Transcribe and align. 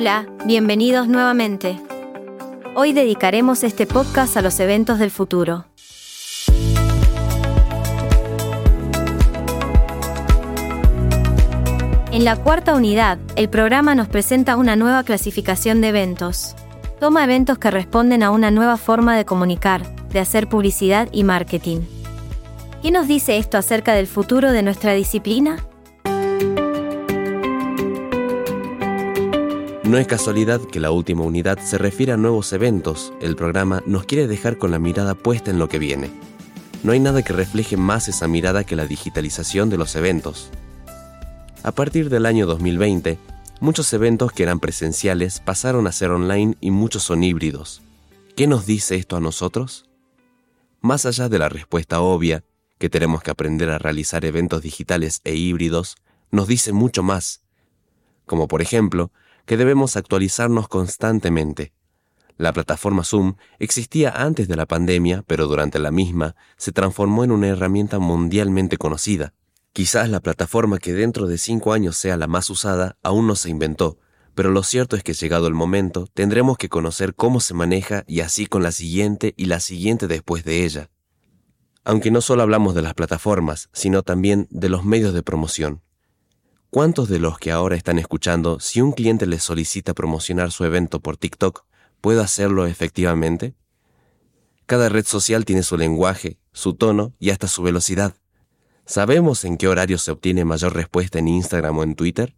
Hola, 0.00 0.28
bienvenidos 0.44 1.08
nuevamente. 1.08 1.76
Hoy 2.76 2.92
dedicaremos 2.92 3.64
este 3.64 3.84
podcast 3.84 4.36
a 4.36 4.42
los 4.42 4.60
eventos 4.60 5.00
del 5.00 5.10
futuro. 5.10 5.64
En 12.12 12.24
la 12.24 12.36
cuarta 12.36 12.76
unidad, 12.76 13.18
el 13.34 13.48
programa 13.48 13.96
nos 13.96 14.06
presenta 14.06 14.54
una 14.54 14.76
nueva 14.76 15.02
clasificación 15.02 15.80
de 15.80 15.88
eventos. 15.88 16.54
Toma 17.00 17.24
eventos 17.24 17.58
que 17.58 17.72
responden 17.72 18.22
a 18.22 18.30
una 18.30 18.52
nueva 18.52 18.76
forma 18.76 19.16
de 19.16 19.24
comunicar, 19.24 19.82
de 20.10 20.20
hacer 20.20 20.48
publicidad 20.48 21.08
y 21.10 21.24
marketing. 21.24 21.80
¿Qué 22.82 22.92
nos 22.92 23.08
dice 23.08 23.36
esto 23.38 23.58
acerca 23.58 23.94
del 23.94 24.06
futuro 24.06 24.52
de 24.52 24.62
nuestra 24.62 24.92
disciplina? 24.92 25.56
No 29.88 29.96
es 29.96 30.06
casualidad 30.06 30.60
que 30.60 30.80
la 30.80 30.90
última 30.90 31.22
unidad 31.22 31.58
se 31.60 31.78
refiere 31.78 32.12
a 32.12 32.18
nuevos 32.18 32.52
eventos. 32.52 33.10
El 33.22 33.36
programa 33.36 33.82
nos 33.86 34.04
quiere 34.04 34.26
dejar 34.26 34.58
con 34.58 34.70
la 34.70 34.78
mirada 34.78 35.14
puesta 35.14 35.50
en 35.50 35.58
lo 35.58 35.70
que 35.70 35.78
viene. 35.78 36.10
No 36.82 36.92
hay 36.92 37.00
nada 37.00 37.22
que 37.22 37.32
refleje 37.32 37.78
más 37.78 38.06
esa 38.06 38.28
mirada 38.28 38.64
que 38.64 38.76
la 38.76 38.84
digitalización 38.84 39.70
de 39.70 39.78
los 39.78 39.96
eventos. 39.96 40.50
A 41.62 41.72
partir 41.72 42.10
del 42.10 42.26
año 42.26 42.44
2020, 42.44 43.18
muchos 43.60 43.90
eventos 43.94 44.30
que 44.30 44.42
eran 44.42 44.60
presenciales 44.60 45.40
pasaron 45.40 45.86
a 45.86 45.92
ser 45.92 46.10
online 46.10 46.54
y 46.60 46.70
muchos 46.70 47.04
son 47.04 47.24
híbridos. 47.24 47.80
¿Qué 48.36 48.46
nos 48.46 48.66
dice 48.66 48.96
esto 48.96 49.16
a 49.16 49.20
nosotros? 49.20 49.88
Más 50.82 51.06
allá 51.06 51.30
de 51.30 51.38
la 51.38 51.48
respuesta 51.48 52.02
obvia, 52.02 52.44
que 52.76 52.90
tenemos 52.90 53.22
que 53.22 53.30
aprender 53.30 53.70
a 53.70 53.78
realizar 53.78 54.26
eventos 54.26 54.60
digitales 54.60 55.22
e 55.24 55.34
híbridos, 55.34 55.96
nos 56.30 56.46
dice 56.46 56.74
mucho 56.74 57.02
más, 57.02 57.40
como 58.28 58.46
por 58.46 58.62
ejemplo, 58.62 59.10
que 59.44 59.56
debemos 59.56 59.96
actualizarnos 59.96 60.68
constantemente. 60.68 61.72
La 62.36 62.52
plataforma 62.52 63.02
Zoom 63.02 63.34
existía 63.58 64.10
antes 64.10 64.46
de 64.46 64.54
la 64.54 64.66
pandemia, 64.66 65.24
pero 65.26 65.48
durante 65.48 65.80
la 65.80 65.90
misma 65.90 66.36
se 66.56 66.70
transformó 66.70 67.24
en 67.24 67.32
una 67.32 67.48
herramienta 67.48 67.98
mundialmente 67.98 68.76
conocida. 68.76 69.34
Quizás 69.72 70.08
la 70.08 70.20
plataforma 70.20 70.78
que 70.78 70.92
dentro 70.92 71.26
de 71.26 71.36
cinco 71.36 71.72
años 71.72 71.96
sea 71.96 72.16
la 72.16 72.28
más 72.28 72.48
usada 72.48 72.96
aún 73.02 73.26
no 73.26 73.34
se 73.34 73.50
inventó, 73.50 73.98
pero 74.36 74.52
lo 74.52 74.62
cierto 74.62 74.94
es 74.94 75.02
que 75.02 75.14
llegado 75.14 75.48
el 75.48 75.54
momento 75.54 76.06
tendremos 76.14 76.58
que 76.58 76.68
conocer 76.68 77.16
cómo 77.16 77.40
se 77.40 77.54
maneja 77.54 78.04
y 78.06 78.20
así 78.20 78.46
con 78.46 78.62
la 78.62 78.70
siguiente 78.70 79.34
y 79.36 79.46
la 79.46 79.58
siguiente 79.58 80.06
después 80.06 80.44
de 80.44 80.64
ella. 80.64 80.90
Aunque 81.82 82.12
no 82.12 82.20
solo 82.20 82.42
hablamos 82.42 82.76
de 82.76 82.82
las 82.82 82.94
plataformas, 82.94 83.68
sino 83.72 84.04
también 84.04 84.46
de 84.50 84.68
los 84.68 84.84
medios 84.84 85.12
de 85.12 85.24
promoción. 85.24 85.82
¿Cuántos 86.70 87.08
de 87.08 87.18
los 87.18 87.38
que 87.38 87.50
ahora 87.50 87.76
están 87.76 87.98
escuchando, 87.98 88.60
si 88.60 88.82
un 88.82 88.92
cliente 88.92 89.26
les 89.26 89.42
solicita 89.42 89.94
promocionar 89.94 90.50
su 90.50 90.66
evento 90.66 91.00
por 91.00 91.16
TikTok, 91.16 91.64
puede 92.02 92.20
hacerlo 92.20 92.66
efectivamente? 92.66 93.54
Cada 94.66 94.90
red 94.90 95.06
social 95.06 95.46
tiene 95.46 95.62
su 95.62 95.78
lenguaje, 95.78 96.38
su 96.52 96.74
tono 96.74 97.14
y 97.18 97.30
hasta 97.30 97.48
su 97.48 97.62
velocidad. 97.62 98.16
¿Sabemos 98.84 99.46
en 99.46 99.56
qué 99.56 99.66
horario 99.66 99.96
se 99.96 100.10
obtiene 100.10 100.44
mayor 100.44 100.74
respuesta 100.74 101.18
en 101.18 101.28
Instagram 101.28 101.78
o 101.78 101.82
en 101.84 101.94
Twitter? 101.94 102.36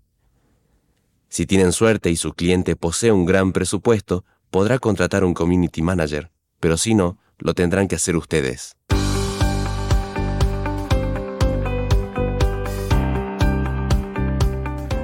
Si 1.29 1.45
tienen 1.45 1.73
suerte 1.73 2.09
y 2.09 2.15
su 2.17 2.33
cliente 2.33 2.77
posee 2.77 3.11
un 3.11 3.27
gran 3.27 3.53
presupuesto, 3.53 4.25
podrá 4.53 4.79
contratar 4.79 5.25
un 5.25 5.35
community 5.35 5.83
manager, 5.83 6.31
pero 6.61 6.77
si 6.77 6.95
no, 6.95 7.19
lo 7.39 7.55
tendrán 7.55 7.89
que 7.89 7.97
hacer 7.97 8.15
ustedes. 8.17 8.77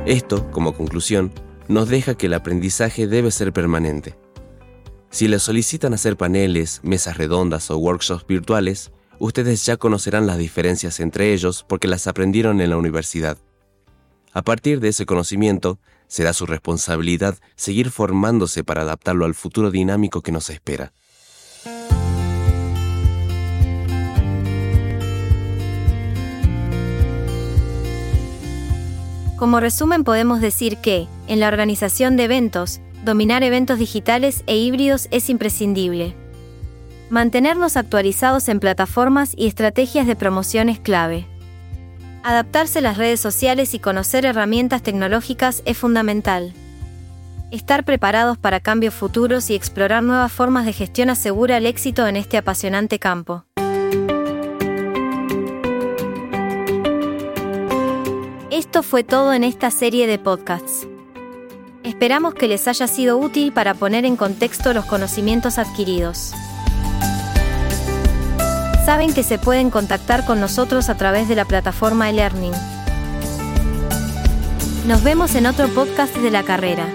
Esto, 0.06 0.48
como 0.52 0.72
conclusión, 0.72 1.32
nos 1.66 1.88
deja 1.88 2.14
que 2.14 2.26
el 2.26 2.34
aprendizaje 2.34 3.08
debe 3.08 3.32
ser 3.32 3.52
permanente. 3.52 4.16
Si 5.10 5.26
les 5.26 5.42
solicitan 5.42 5.94
hacer 5.94 6.16
paneles, 6.16 6.80
mesas 6.84 7.16
redondas 7.16 7.72
o 7.72 7.78
workshops 7.78 8.24
virtuales, 8.24 8.92
ustedes 9.18 9.66
ya 9.66 9.76
conocerán 9.76 10.28
las 10.28 10.38
diferencias 10.38 11.00
entre 11.00 11.32
ellos 11.32 11.64
porque 11.68 11.88
las 11.88 12.06
aprendieron 12.06 12.60
en 12.60 12.70
la 12.70 12.76
universidad. 12.76 13.36
A 14.32 14.42
partir 14.42 14.78
de 14.78 14.90
ese 14.90 15.06
conocimiento, 15.06 15.80
será 16.06 16.32
su 16.32 16.46
responsabilidad 16.46 17.36
seguir 17.56 17.90
formándose 17.90 18.62
para 18.62 18.82
adaptarlo 18.82 19.24
al 19.24 19.34
futuro 19.34 19.72
dinámico 19.72 20.22
que 20.22 20.30
nos 20.30 20.50
espera. 20.50 20.92
Como 29.46 29.60
resumen 29.60 30.02
podemos 30.02 30.40
decir 30.40 30.78
que, 30.78 31.06
en 31.28 31.38
la 31.38 31.46
organización 31.46 32.16
de 32.16 32.24
eventos, 32.24 32.80
dominar 33.04 33.44
eventos 33.44 33.78
digitales 33.78 34.42
e 34.48 34.56
híbridos 34.56 35.06
es 35.12 35.30
imprescindible. 35.30 36.16
Mantenernos 37.10 37.76
actualizados 37.76 38.48
en 38.48 38.58
plataformas 38.58 39.34
y 39.36 39.46
estrategias 39.46 40.08
de 40.08 40.16
promoción 40.16 40.68
es 40.68 40.80
clave. 40.80 41.28
Adaptarse 42.24 42.80
a 42.80 42.82
las 42.82 42.96
redes 42.96 43.20
sociales 43.20 43.72
y 43.74 43.78
conocer 43.78 44.26
herramientas 44.26 44.82
tecnológicas 44.82 45.62
es 45.64 45.78
fundamental. 45.78 46.52
Estar 47.52 47.84
preparados 47.84 48.38
para 48.38 48.58
cambios 48.58 48.94
futuros 48.94 49.48
y 49.50 49.54
explorar 49.54 50.02
nuevas 50.02 50.32
formas 50.32 50.66
de 50.66 50.72
gestión 50.72 51.08
asegura 51.08 51.56
el 51.56 51.66
éxito 51.66 52.08
en 52.08 52.16
este 52.16 52.36
apasionante 52.36 52.98
campo. 52.98 53.45
Esto 58.56 58.82
fue 58.82 59.04
todo 59.04 59.34
en 59.34 59.44
esta 59.44 59.70
serie 59.70 60.06
de 60.06 60.18
podcasts. 60.18 60.88
Esperamos 61.84 62.32
que 62.32 62.48
les 62.48 62.66
haya 62.66 62.86
sido 62.86 63.18
útil 63.18 63.52
para 63.52 63.74
poner 63.74 64.06
en 64.06 64.16
contexto 64.16 64.72
los 64.72 64.86
conocimientos 64.86 65.58
adquiridos. 65.58 66.32
Saben 68.86 69.12
que 69.12 69.24
se 69.24 69.38
pueden 69.38 69.68
contactar 69.68 70.24
con 70.24 70.40
nosotros 70.40 70.88
a 70.88 70.96
través 70.96 71.28
de 71.28 71.34
la 71.34 71.44
plataforma 71.44 72.08
eLearning. 72.08 72.54
Nos 74.86 75.04
vemos 75.04 75.34
en 75.34 75.44
otro 75.44 75.68
podcast 75.68 76.16
de 76.16 76.30
la 76.30 76.42
carrera. 76.42 76.88